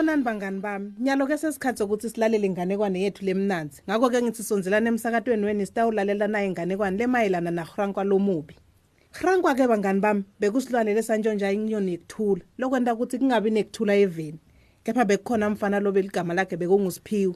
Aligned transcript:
sanibonani 0.00 0.22
bangani 0.24 0.60
bami. 0.60 0.92
Nyalo 0.98 1.26
ke 1.26 1.36
sesikhathi 1.36 1.78
sokuthi 1.78 2.10
silalele 2.10 2.46
inganekwane 2.46 3.00
yethu 3.00 3.24
lemnanzi 3.24 3.82
ngakho 3.88 4.10
ke 4.10 4.22
ngithi 4.22 4.42
sonzelana 4.42 4.88
emsakatweni 4.88 5.44
weni 5.46 5.66
sitawulalela 5.66 6.28
naye 6.28 6.46
inganekwane 6.46 6.96
lemayelana 6.98 7.50
naHrankwa 7.50 8.04
lomubi. 8.04 8.56
Hrankwa 9.12 9.54
ke 9.54 9.68
bangani 9.68 10.00
bami 10.00 10.24
bekusilwanele 10.40 11.02
santshontsha 11.02 11.52
inyoni 11.52 11.92
yekuthula 11.92 12.42
lokwenta 12.58 12.94
ukuthi 12.94 13.18
kungabi 13.18 13.50
nekuthula 13.50 13.94
eveni. 13.94 14.38
Kepha 14.84 15.04
bekukhona 15.04 15.48
umfana 15.48 15.80
lo 15.80 15.92
beligama 15.92 16.34
lakhe 16.34 16.56
bekungusiphiwe. 16.56 17.34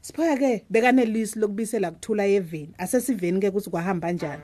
Siphoya 0.00 0.36
ke 0.36 0.64
bekanelisi 0.70 1.38
lokubisela 1.38 1.90
kuthula 1.90 2.26
eveni. 2.26 2.74
Asesiveni 2.78 3.40
ke 3.40 3.48
ukuthi 3.48 3.70
kwahamba 3.70 4.08
kanjani 4.08 4.42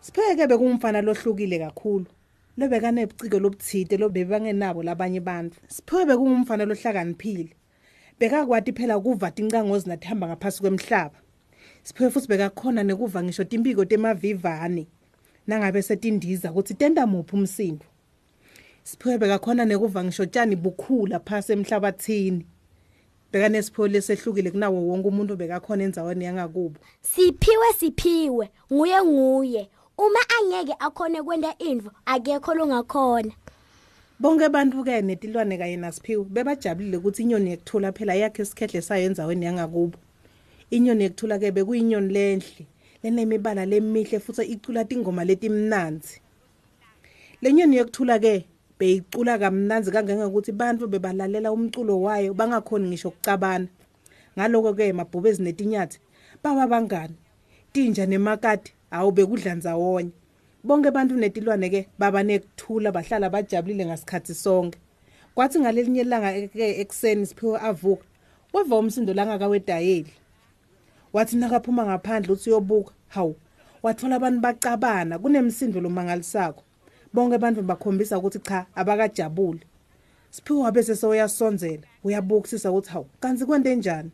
Siphoya 0.00 0.36
ke 0.36 0.46
bekumfana 0.46 1.02
lohlukile 1.02 1.58
kakhulu. 1.58 2.06
Lobekanebciko 2.58 3.38
lobuthide 3.38 3.96
lobebangenabo 3.96 4.82
labanye 4.82 5.18
abantu. 5.18 5.56
Siphoya 5.68 6.06
bekungumfana 6.06 6.64
lohlakaniphile 6.64 7.54
bekakwati 8.18 8.72
phela 8.72 8.98
ukuvata 8.98 9.42
incangozi 9.42 9.88
nathamba 9.88 10.26
ngaphasi 10.26 10.60
kwemhlaba. 10.60 11.18
Siphoya 11.82 12.10
futhi 12.10 12.28
bekakhona 12.28 12.82
nekuva 12.82 13.22
ngisho 13.22 13.44
timpiko 13.44 13.84
temavivane. 13.84 14.86
Nangabe 15.46 15.82
setindiza 15.82 16.50
ukuthi 16.50 16.74
tenta 16.74 17.06
muphi 17.06 17.36
umsindo. 17.36 17.86
Siphoya 18.82 19.18
bekakhona 19.18 19.64
nekuva 19.64 20.04
ngisho 20.04 20.26
tjani 20.26 20.56
bukhula 20.56 21.20
phasi 21.20 21.52
emhlabathini. 21.52 22.46
Bekanesipho 23.32 23.88
lesehlukile 23.88 24.50
kunawo 24.50 24.86
wonke 24.88 25.08
umuntu 25.08 25.36
bekakhona 25.36 25.84
endzaweni 25.84 26.24
yangakubo. 26.24 26.80
Siphiwe 27.02 27.72
siphiwe. 27.78 28.50
Nguye 28.72 29.02
nguye. 29.02 29.68
Uma 29.98 30.20
angeke 30.38 30.74
akhone 30.78 31.22
kwenta 31.22 31.54
indvo 31.58 31.90
akekho 32.06 32.54
longakhona. 32.54 33.32
Bonke 34.20 34.44
abantu 34.44 34.84
ke 34.84 35.02
netilwane 35.02 35.58
kanye 35.58 35.76
nasiphiwe 35.76 36.24
bebajabulile 36.24 36.96
ukuthi 36.96 37.22
inyoni 37.22 37.50
yekuthula 37.50 37.92
phela 37.92 38.14
yakhe 38.14 38.42
isikhehle 38.42 38.82
sayo 38.82 39.06
endzaweni 39.06 39.46
yangakubo. 39.46 39.98
Inyoni 40.70 41.04
yekuthula 41.04 41.38
ke 41.38 41.50
bekuyinyoni 41.50 42.12
lenhle 42.12 42.66
lenemibala 43.02 43.66
lemihle 43.66 44.20
futhi 44.20 44.42
icula 44.42 44.84
tingoma 44.84 45.24
letimnanzi 45.24 46.20
lenyoni 47.42 47.76
yekuthula 47.76 48.18
ke 48.18 48.44
beyicula 48.78 49.38
kamnanzi 49.38 49.90
kangangokuthi 49.90 50.52
bantu 50.52 50.86
bebalalela 50.86 51.52
umculo 51.52 52.00
wayo 52.02 52.34
bangakhoni 52.34 52.88
ngisho 52.88 53.08
ukucabana. 53.08 53.66
Ngaloko 54.38 54.74
ke 54.74 54.92
mabhubezi 54.92 55.42
netinyathi 55.42 55.98
baba 56.42 56.66
bangani 56.66 57.14
tinja 57.72 58.06
nemakati 58.06 58.72
awu 58.90 59.12
bekudlanza 59.12 59.76
wonye 59.76 60.10
bonke 60.64 60.88
abantu 60.88 61.14
netilwane 61.16 61.70
ke 61.70 61.88
baba 61.98 62.22
nekuthula 62.22 62.92
bahlala 62.92 63.30
bajabulile 63.30 63.86
ngasikhathi 63.86 64.34
sonke. 64.34 64.78
Kwathi 65.34 65.60
ngalelinye 65.60 66.00
ilanga 66.00 66.48
ke 66.48 66.80
ekseni 66.80 67.26
siphiwe 67.26 67.58
avuka 67.60 68.04
weva 68.52 68.76
umsindo 68.76 69.14
langaka 69.14 69.48
wedayeli. 69.48 70.12
Wathi 71.12 71.36
nakaphuma 71.36 71.86
ngaphandle 71.86 72.32
uthi 72.32 72.50
uyobuka 72.50 72.92
hawu 73.08 73.36
wathola 73.82 74.16
abantu 74.16 74.40
bacabana 74.40 75.18
kunemsindo 75.18 75.80
lomangalisako 75.80 76.62
bonke 77.12 77.34
abantu 77.34 77.62
bakhombisa 77.62 78.18
ukuthi 78.18 78.38
cha 78.38 78.66
abakajabule 78.74 79.60
siphiwe 80.30 80.60
wabe 80.60 80.82
sesoyasonzela 80.82 81.82
uyabukisisa 82.04 82.70
ukuthi 82.70 82.90
hawu 82.90 83.06
kanti 83.20 83.44
kwente 83.46 83.76
njani? 83.76 84.10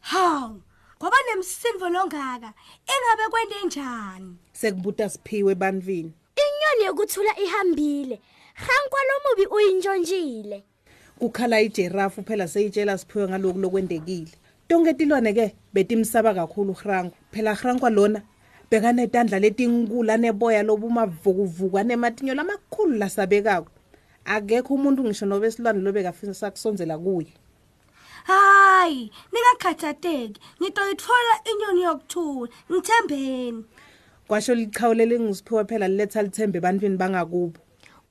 Hawu, 0.00 0.60
kwaba 0.98 1.16
nemsindo 1.26 1.88
longaka. 1.88 2.52
Engabe 2.92 3.24
kwente 3.30 3.66
njani? 3.66 4.36
sekubuta 4.52 5.08
siphiwe 5.08 5.52
ebantwini. 5.52 6.12
Inyoni 6.44 6.84
yokuthula 6.86 7.38
ihambile. 7.44 8.20
Hrankwa 8.54 9.00
lomubi 9.08 9.46
uyintshontshile 9.54 10.64
kukhala 11.18 11.60
ijirafu 11.60 12.22
phela 12.22 12.48
seyitshela 12.48 12.98
siphiwe 12.98 13.28
ngaloku 13.28 13.58
lokwendekile. 13.58 14.32
Tonke 14.68 14.94
tilwane 14.94 15.32
ke 15.32 15.54
betimsaba 15.72 16.34
kakhulu 16.34 16.72
uHranko 16.72 17.16
phela 17.32 17.52
uHranko 17.52 17.90
lona 17.90 18.22
bekanetandla 18.70 19.38
letinkulu 19.38 20.10
aneboya 20.12 20.62
lobumavukuvuku 20.62 21.78
anematinyo 21.78 22.34
lamakhulu 22.34 22.94
lasabekako. 22.98 23.70
Akekho 24.24 24.74
umuntu 24.74 25.04
ngisho 25.04 25.26
nobe 25.26 25.46
esilwane 25.46 25.80
lobekafisa 25.80 26.50
kusonzela 26.50 26.98
kuye. 26.98 27.32
Hayi, 28.24 29.12
ningakhathateki. 29.32 30.40
Ngitoyithola 30.62 31.34
inyoni 31.50 31.82
yokuthula. 31.82 32.52
Ngithembeni. 32.72 33.64
kwasho 34.28 34.54
lichawulele 34.54 35.20
ngusiphiwe 35.20 35.64
phela 35.64 35.88
liletha 35.88 36.22
lithembe 36.22 36.58
ebantwini 36.58 36.96
bangakubo. 36.96 37.60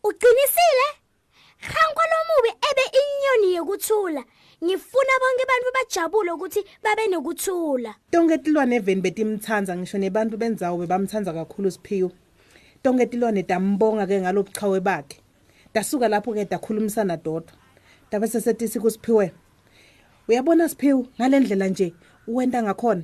Uqinisile? 0.03 0.87
Hrankwa 1.57 2.03
lomubi 2.11 2.49
ebe 2.69 2.85
inyoni 3.01 3.55
yokuthula. 3.55 4.23
Ngifuna 4.63 5.13
bonke 5.21 5.43
abantu 5.43 5.69
bajabule 5.75 6.31
ukuthi 6.31 6.65
babe 6.83 7.07
nokuthula. 7.07 7.95
Tonke 8.11 8.37
tilwane 8.37 8.75
eveni 8.75 9.01
betimthanza 9.01 9.77
ngisho 9.77 9.97
nebantu 9.97 10.37
bendzawo 10.37 10.77
bebamthanza 10.77 11.33
kakhulu 11.33 11.71
siphiwe 11.71 12.11
tonke 12.83 13.05
tilwane 13.05 13.43
tambonga 13.43 14.07
ke 14.07 14.21
ngalobuchawe 14.21 14.79
bakhe. 14.79 15.19
Dasuka 15.73 16.07
lapho 16.07 16.33
ke 16.33 16.45
dakhulumisana 16.45 17.17
dodwa. 17.17 17.53
Dabe 18.11 18.27
sesetithi 18.27 18.79
kusiphiwe. 18.79 19.31
Uyabona 20.27 20.69
siphiwe 20.69 21.05
ngalendlela 21.19 21.67
nje 21.67 21.93
uwenta 22.27 22.63
ngakhona. 22.63 23.03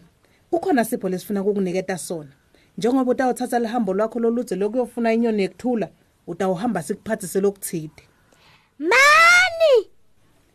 Kukhona 0.51 0.85
sipho 0.85 1.09
lesifuna 1.09 1.43
kukuniketa 1.43 1.97
sona. 1.97 2.29
Njengoba 2.77 3.11
utawuthatha 3.11 3.59
lihambo 3.59 3.93
lwakho 3.93 4.19
loludze 4.19 4.55
lokuyofuna 4.55 5.13
inyoni 5.13 5.41
yekuthula 5.41 5.89
utawuhamba 6.27 6.83
sikuphathise 6.83 7.41
lokuthide. 7.41 8.03
Mani 8.79 9.89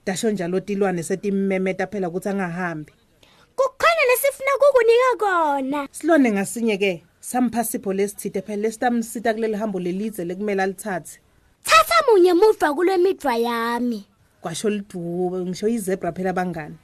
dasho 0.06 0.30
njalo 0.30 0.60
tilwane 0.60 1.02
setimmemeta 1.02 1.86
phela 1.86 2.08
ukuthi 2.08 2.28
angahambi. 2.28 2.92
Kukhona 3.56 4.02
lesifuna 4.10 4.50
kukunika 4.60 5.16
kona. 5.18 5.88
Silwane 5.90 6.32
ngasinye 6.32 6.78
ke 6.78 7.04
sampha 7.20 7.64
sipho 7.64 7.92
lesithide 7.92 8.42
phela 8.42 8.62
lesitamsita 8.62 9.34
kuleli 9.34 9.54
hambo 9.54 9.80
lelidze 9.80 10.24
lekumele 10.24 10.62
alithathe. 10.62 11.20
Thatha 11.62 12.04
munye 12.10 12.34
muva 12.34 12.74
kulemidva 12.74 13.36
yami. 13.36 14.06
Kwasho 14.48 14.70
lidube 14.70 15.44
ngisho 15.44 15.68
izebra 15.68 16.12
phela 16.12 16.32
bangani 16.32 16.76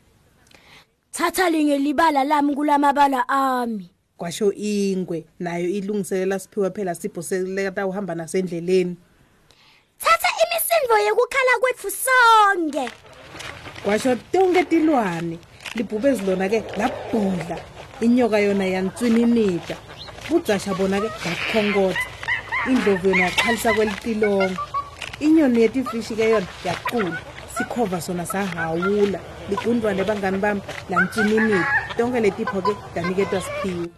thatha 1.13 1.51
linye 1.51 1.79
libala 1.79 2.25
lami 2.25 2.55
kulamabala 2.55 3.29
ami. 3.29 3.91
Kwasho 4.17 4.53
ingwe 4.53 5.25
nayo 5.41 5.69
ilungiselela 5.69 6.39
siphiwe 6.39 6.71
phela 6.71 6.95
sipho 6.95 7.23
seleta 7.23 7.87
uhamba 7.87 8.15
nasendleleni. 8.15 8.97
Thatha 9.99 10.29
imisindo 10.45 10.99
yekukhala 10.99 11.59
kwetfu 11.61 11.91
sonke. 11.91 12.91
Kwasho 13.85 14.17
tonke 14.33 14.65
tilwane 14.65 15.39
libhubezi 15.75 16.23
lona 16.27 16.49
ke 16.49 16.65
labhudla. 16.77 17.59
Inyoka 18.01 18.39
yona 18.39 18.67
yantswininida 18.67 19.77
budzasha 20.29 20.75
bona 20.75 21.01
ke 21.01 21.09
yakhonkotha 21.29 22.09
indlovu 22.69 23.09
yona 23.09 23.23
yaqhalisa 23.23 23.75
kwelitilongo. 23.75 24.61
Inyoni 25.21 25.61
yetifishi 25.61 26.15
ke 26.15 26.31
yona 26.31 26.47
yaqula 26.65 27.34
sikhova 27.57 28.01
sona 28.01 28.27
sahawula 28.27 29.21
ligundwane 29.51 30.05
bangani 30.05 30.39
bami 30.39 30.61
lantswininida 30.91 31.67
tonke 31.97 32.21
letipho 32.21 32.61
ke 32.63 32.73
daniketwa 32.95 33.41
siphiwe 33.41 33.89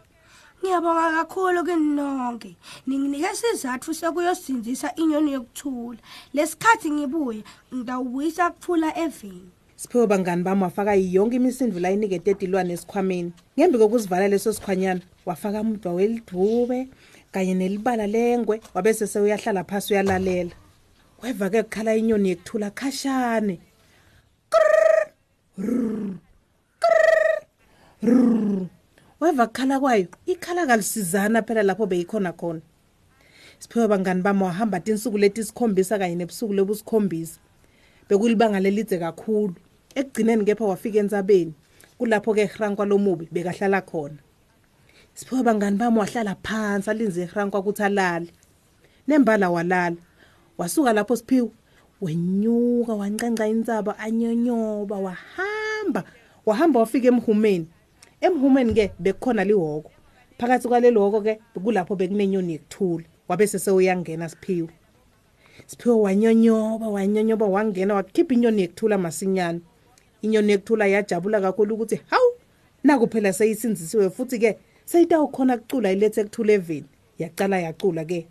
Ngiyabonga 0.64 1.10
kakhulu 1.16 1.64
kinonke. 1.64 2.56
Ninginike 2.86 3.28
sizathu 3.34 3.94
sokuyosinzisa 3.94 4.94
inyoni 4.96 5.32
yokuthula. 5.32 5.98
Lesikhathi 6.34 6.90
ngibuya 6.90 7.42
ngidawubuyisa 7.74 8.50
kuthula 8.50 8.88
eveni. 8.98 9.50
siphiwe 9.76 10.06
bangani 10.06 10.42
bami 10.42 10.62
wafaka 10.62 10.94
yonke 10.94 11.36
imisindo 11.36 11.80
la 11.80 11.90
inikete 11.90 12.34
tilwane 12.34 12.72
esikhwameni 12.72 13.32
ngembi 13.58 13.78
kokusivala 13.78 14.28
leso 14.28 14.52
sikhwanyana 14.52 15.00
wafaka 15.26 15.60
umdwa 15.60 15.92
welidube 15.92 16.88
kanye 17.32 17.54
nelibala 17.54 18.06
lengwe 18.06 18.60
wabese 18.74 19.06
sewuyahlala 19.06 19.64
phasi 19.64 19.92
uyalalela 19.92 20.50
weva 21.26 21.50
ke 21.50 21.62
kukhala 21.62 21.96
inyoni 21.96 22.28
yekuthula 22.28 22.70
khashane. 22.70 23.58
Weva 29.20 29.46
kukhala 29.46 29.80
kwayo 29.80 30.06
ikhala 30.26 30.66
kalisizana 30.66 31.42
phela 31.42 31.62
lapho 31.62 31.86
beyikhona 31.86 32.32
khona. 32.32 32.60
Siphiwe 33.58 33.88
bangani 33.88 34.22
bami 34.22 34.42
wahamba 34.42 34.80
tinsuku 34.80 35.18
letisikhombisa 35.18 35.98
kanye 35.98 36.14
nebusuku 36.14 36.52
lobusikhombisa 36.54 37.40
bekulibanga 38.08 38.60
lelidze 38.60 38.98
kakhulu. 38.98 39.54
Ekugcineni 39.94 40.44
kepha 40.44 40.64
wafika 40.64 40.98
entsabeni 40.98 41.54
kulapho 41.98 42.34
ke 42.34 42.46
Hrankwa 42.46 42.86
lomubi 42.86 43.28
bekahlala 43.32 43.80
khona. 43.82 44.18
Siphiwe 45.14 45.42
bangani 45.42 45.76
bami 45.76 45.98
wahlala 45.98 46.36
phansi 46.42 46.90
alinze 46.90 47.24
Hrankwa 47.24 47.60
ukuthi 47.60 47.82
alale. 47.82 48.30
Nembala 49.08 49.50
walala. 49.50 49.96
Wasuka 50.58 50.92
lapho 50.92 51.16
siphiwe 51.16 51.50
wenyuka 52.00 52.94
wancanca 52.94 53.46
insaba 53.46 53.98
anyonyoba 53.98 54.96
wahamba 54.98 56.04
wahamba 56.46 56.80
wafika 56.80 57.08
emhumeni. 57.08 57.66
Emhumeni 58.20 58.74
ke 58.74 58.92
bekukhona 58.98 59.44
liwoko 59.44 59.90
phakathi 60.38 60.68
kwalelo 60.68 61.00
hoko 61.00 61.20
ke 61.20 61.40
kulapho 61.54 61.96
bekunenyoni 61.96 62.52
yekuthula 62.52 63.04
wabe 63.28 63.46
sesewuyangena 63.46 64.28
siphiwe. 64.28 64.68
Siphiwe 65.66 65.94
wanyonyoba 65.94 66.88
wanyonyoba 66.88 67.46
wangena 67.46 67.94
wakhipha 67.94 68.34
inyoni 68.34 68.62
yekuthula 68.62 68.98
masinyane. 68.98 69.60
Inyoni 70.22 70.52
yekuthula 70.52 70.86
yajabula 70.86 71.40
kakhulu 71.40 71.74
ukuthi 71.74 72.00
hawu 72.06 72.32
naku 72.84 73.06
phela 73.08 73.32
seyisinzisiwe 73.32 74.10
futhi-ke 74.10 74.58
seyitawukhona 74.84 75.56
kucula 75.58 75.92
ilethe 75.92 76.24
kuthula 76.24 76.52
eveni 76.52 76.86
yacala 77.18 77.60
yacula 77.60 78.04
ke. 78.04 78.26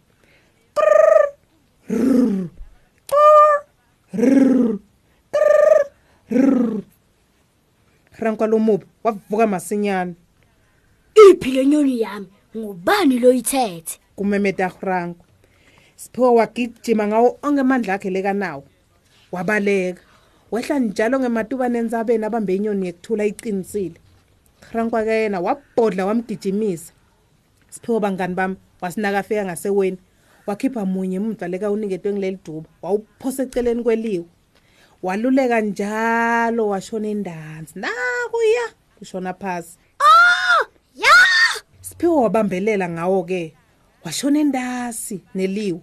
Rankwa 8.20 8.48
lomubi 8.48 8.86
wavuka 9.04 9.48
masinyane. 9.48 10.16
Iphi 11.16 11.52
le 11.52 11.66
nyoni 11.66 12.02
yami? 12.02 12.28
Ngubani 12.58 13.20
lo 13.20 13.32
ithethe? 13.32 14.00
Kumemeta 14.16 14.70
franco 14.70 15.26
siphiwe 15.96 16.30
wagijima 16.30 17.08
ngawo 17.08 17.40
onke 17.42 17.62
amandla 17.62 17.94
akhe 17.94 18.10
lekanawo 18.10 18.64
wabaleka. 19.32 20.02
Wehla 20.52 20.80
njalo 20.80 21.20
ngematubane 21.20 21.80
enzabeni 21.80 22.26
abambe 22.26 22.56
inyoni 22.56 22.86
yekuthula 22.86 23.26
iqinisile. 23.26 24.00
Franco 24.62 24.98
ke 25.04 25.22
yena 25.22 25.40
wabhodla 25.40 26.06
wamgijimisa. 26.06 26.94
Siphiwe 27.70 28.00
bangani 28.00 28.36
bami 28.36 28.56
wasinaka 28.82 29.20
afika 29.20 29.46
ngaseweni 29.46 29.98
wakhipha 30.48 30.86
munye 30.86 31.20
umva 31.20 31.48
leka 31.48 31.72
uniketwe 31.72 32.14
ngileli 32.14 32.40
duba 32.46 32.70
wawuphosa 32.82 33.44
eceleni 33.44 33.84
kweliwe. 33.84 34.26
Waluleka 35.04 35.62
njalo 35.62 36.68
washona 36.68 37.08
endansi 37.08 37.80
nakuya 37.80 38.66
kushona 38.98 39.34
phasi. 39.34 39.78
Oh 40.00 40.66
ya! 40.96 41.18
Siphiwe 41.82 42.16
wabambelela 42.16 42.90
ngawo 42.90 43.24
ke 43.24 43.54
washona 44.06 44.40
endasi 44.40 45.22
neliwe. 45.36 45.82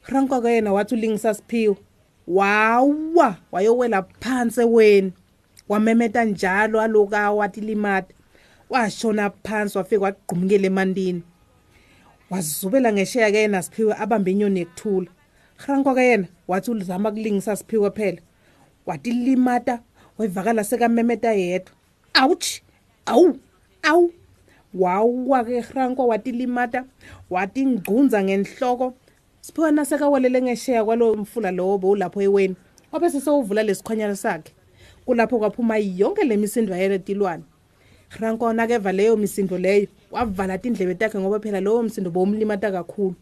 Franco 0.00 0.40
ke 0.40 0.48
yena 0.48 0.72
wathi 0.72 0.94
ulingisa 0.94 1.34
siphiwe 1.34 1.76
wawa 2.26 3.36
wayowela 3.52 4.02
phansi 4.20 4.60
eweni. 4.60 5.12
Wamemeta 5.68 6.24
njalo 6.24 6.80
aloka 6.80 7.32
wathi 7.32 7.60
limata 7.60 8.14
washona 8.70 9.30
phansi 9.30 9.78
wafika 9.78 10.02
wagqumukela 10.04 10.66
emandini 10.66 11.22
wazubela 12.32 12.92
ngesheya 12.92 13.30
ke 13.30 13.38
yena 13.38 13.62
siphiwe 13.62 13.94
abambe 13.98 14.30
inyoni 14.32 14.60
yekuthula. 14.60 15.10
Franco 15.56 15.94
ke 15.94 16.00
yena 16.00 16.26
wathi 16.48 16.70
ulizama 16.70 17.10
kulingisa 17.10 17.56
siphiwe 17.56 17.90
phela. 17.90 18.20
Wathi 18.86 19.10
limata 19.10 19.82
wayivakala 20.18 20.64
sekamemeta 20.64 21.32
yedwa. 21.32 21.72
Awuchi 22.14 22.62
awu 23.06 23.38
awu. 23.82 24.12
Wawa 24.74 25.44
ke 25.44 25.62
Franco 25.62 26.06
wathi 26.06 26.32
limata 26.32 26.84
wathi 27.30 27.66
ngcunza 27.66 28.24
ngenhloko. 28.24 28.94
Siphiwe 29.40 29.70
nasekawelele 29.70 30.42
ngesheya 30.42 30.84
kwalo 30.84 31.14
mfula 31.14 31.50
lowo 31.50 31.78
bowulapho 31.78 32.22
eweni 32.22 32.56
wabese 32.92 33.20
sewuvula 33.20 33.62
lesikhwanyana 33.62 34.16
sakhe. 34.16 34.52
Kulapho 35.04 35.38
kwaphuma 35.38 35.78
yonke 35.78 36.24
lemisindo 36.24 36.72
yayetilwane 36.74 37.42
Franco 38.12 38.52
nakeva 38.52 38.92
leyo 38.92 39.16
misindo 39.16 39.58
leyo. 39.58 39.86
Wavala 40.10 40.58
tindlebe 40.58 40.94
takhe 40.94 41.18
ngoba 41.18 41.40
phela 41.40 41.60
lowo 41.60 41.82
msindo 41.82 42.10
bomlimata 42.10 42.70
kakhulu. 42.70 43.14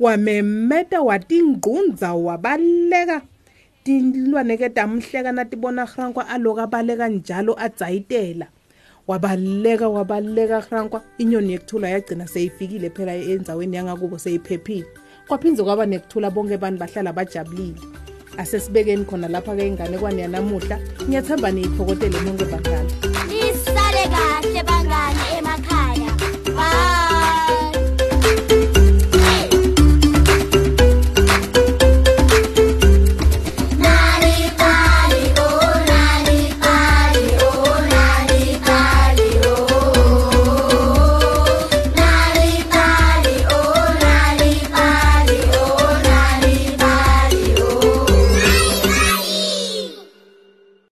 Wamemeta 0.00 1.02
wathi 1.02 1.42
ngcunza 1.42 2.14
wabaleka. 2.14 3.22
Tilwane 3.84 4.56
ke 4.56 4.68
damhleka 4.68 5.32
natibona 5.32 5.86
Franco 5.86 6.20
aloka 6.20 6.66
baleka 6.66 7.08
njalo 7.08 7.54
adzayitela. 7.60 8.46
Wabaleka 9.06 9.88
wabaleka 9.88 10.62
Franco 10.62 11.02
inyoni 11.18 11.52
yekuthula 11.52 11.88
yagcina 11.88 12.26
seyifikile 12.26 12.90
phela 12.90 13.14
endzaweni 13.14 13.76
yangakubo 13.76 14.18
seyiphephile. 14.18 14.86
Kwaphinze 15.28 15.62
kwaba 15.62 15.86
nekuthula 15.86 16.30
bonke 16.30 16.54
abantu 16.54 16.80
bahlala 16.80 17.12
bajabulile? 17.12 17.80
Asesibekeni 18.38 19.04
khona 19.04 19.28
lapha 19.28 19.56
ke 19.56 19.66
ingane 19.66 19.98
kwani 19.98 20.22
yanamuhla. 20.22 20.78
Ngiyathemba 21.08 21.50
niyiphokotele 21.50 22.20
monke 22.20 22.44
badala 22.44 23.09
Bye. 24.20 24.79